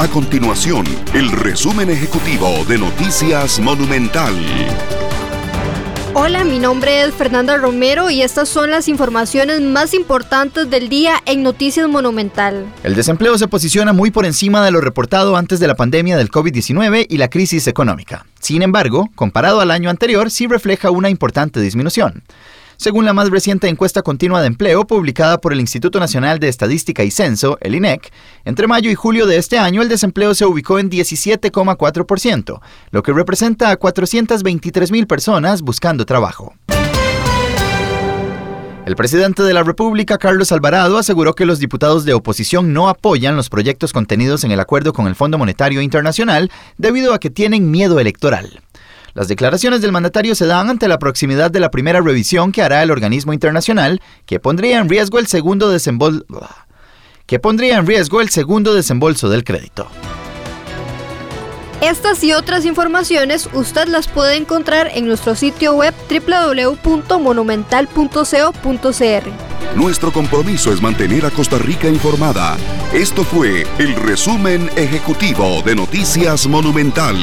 A 0.00 0.08
continuación, 0.08 0.84
el 1.14 1.30
resumen 1.30 1.88
ejecutivo 1.88 2.64
de 2.68 2.78
Noticias 2.78 3.60
Monumental. 3.60 4.34
Hola, 6.14 6.42
mi 6.44 6.58
nombre 6.58 7.02
es 7.04 7.14
Fernanda 7.14 7.56
Romero 7.56 8.10
y 8.10 8.20
estas 8.22 8.48
son 8.48 8.72
las 8.72 8.88
informaciones 8.88 9.60
más 9.60 9.94
importantes 9.94 10.68
del 10.68 10.88
día 10.88 11.16
en 11.26 11.44
Noticias 11.44 11.88
Monumental. 11.88 12.66
El 12.82 12.96
desempleo 12.96 13.38
se 13.38 13.46
posiciona 13.46 13.92
muy 13.92 14.10
por 14.10 14.26
encima 14.26 14.64
de 14.64 14.72
lo 14.72 14.80
reportado 14.80 15.36
antes 15.36 15.60
de 15.60 15.68
la 15.68 15.76
pandemia 15.76 16.16
del 16.16 16.28
COVID-19 16.30 17.06
y 17.08 17.16
la 17.16 17.30
crisis 17.30 17.68
económica. 17.68 18.26
Sin 18.40 18.62
embargo, 18.62 19.08
comparado 19.14 19.60
al 19.60 19.70
año 19.70 19.90
anterior, 19.90 20.28
sí 20.30 20.48
refleja 20.48 20.90
una 20.90 21.08
importante 21.08 21.60
disminución. 21.60 22.24
Según 22.84 23.06
la 23.06 23.14
más 23.14 23.30
reciente 23.30 23.66
encuesta 23.68 24.02
continua 24.02 24.42
de 24.42 24.46
empleo 24.48 24.86
publicada 24.86 25.38
por 25.40 25.54
el 25.54 25.60
Instituto 25.60 25.98
Nacional 26.00 26.38
de 26.38 26.48
Estadística 26.50 27.02
y 27.02 27.10
Censo, 27.10 27.56
el 27.62 27.74
INEC, 27.74 28.12
entre 28.44 28.66
mayo 28.66 28.90
y 28.90 28.94
julio 28.94 29.24
de 29.26 29.38
este 29.38 29.56
año 29.56 29.80
el 29.80 29.88
desempleo 29.88 30.34
se 30.34 30.44
ubicó 30.44 30.78
en 30.78 30.90
17,4%, 30.90 32.60
lo 32.90 33.02
que 33.02 33.12
representa 33.14 33.70
a 33.70 33.78
423 33.78 34.90
mil 34.90 35.06
personas 35.06 35.62
buscando 35.62 36.04
trabajo. 36.04 36.52
El 38.84 38.96
presidente 38.96 39.42
de 39.44 39.54
la 39.54 39.62
República, 39.62 40.18
Carlos 40.18 40.52
Alvarado, 40.52 40.98
aseguró 40.98 41.32
que 41.32 41.46
los 41.46 41.60
diputados 41.60 42.04
de 42.04 42.12
oposición 42.12 42.74
no 42.74 42.90
apoyan 42.90 43.34
los 43.34 43.48
proyectos 43.48 43.94
contenidos 43.94 44.44
en 44.44 44.50
el 44.50 44.60
acuerdo 44.60 44.92
con 44.92 45.06
el 45.06 45.14
Fondo 45.14 45.38
Monetario 45.38 45.80
Internacional 45.80 46.50
debido 46.76 47.14
a 47.14 47.18
que 47.18 47.30
tienen 47.30 47.70
miedo 47.70 47.98
electoral. 47.98 48.60
Las 49.14 49.28
declaraciones 49.28 49.80
del 49.80 49.92
mandatario 49.92 50.34
se 50.34 50.44
dan 50.46 50.68
ante 50.68 50.88
la 50.88 50.98
proximidad 50.98 51.50
de 51.52 51.60
la 51.60 51.70
primera 51.70 52.00
revisión 52.02 52.50
que 52.52 52.62
hará 52.62 52.82
el 52.82 52.90
organismo 52.90 53.32
internacional, 53.32 54.02
que 54.26 54.40
pondría 54.40 54.80
en 54.80 54.88
riesgo 54.88 55.20
el 55.20 55.28
segundo 55.28 55.70
desembolso 55.70 56.24
ah, 56.42 56.66
que 57.26 57.38
pondría 57.38 57.78
en 57.78 57.86
riesgo 57.86 58.20
el 58.20 58.28
segundo 58.30 58.74
desembolso 58.74 59.28
del 59.30 59.44
crédito. 59.44 59.86
Estas 61.80 62.22
y 62.24 62.32
otras 62.32 62.64
informaciones 62.64 63.48
usted 63.52 63.88
las 63.88 64.06
puede 64.08 64.36
encontrar 64.36 64.90
en 64.94 65.06
nuestro 65.06 65.34
sitio 65.34 65.74
web 65.74 65.92
www.monumental.co.cr. 66.08 68.28
Nuestro 69.76 70.12
compromiso 70.12 70.72
es 70.72 70.80
mantener 70.82 71.26
a 71.26 71.30
Costa 71.30 71.56
Rica 71.58 71.88
informada. 71.88 72.56
Esto 72.92 73.24
fue 73.24 73.66
el 73.78 73.94
resumen 73.96 74.68
ejecutivo 74.76 75.62
de 75.62 75.74
Noticias 75.76 76.46
Monumental. 76.46 77.16